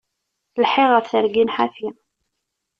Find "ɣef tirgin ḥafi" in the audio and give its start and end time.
0.91-1.89